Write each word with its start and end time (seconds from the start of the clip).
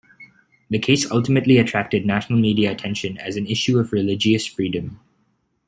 The 0.71 0.79
case 0.79 1.11
ultimately 1.11 1.59
attracted 1.59 2.07
national 2.07 2.39
media 2.39 2.71
attention 2.71 3.19
as 3.19 3.35
an 3.35 3.45
issue 3.45 3.77
of 3.77 3.91
religious 3.93 4.47
freedom. 4.47 4.99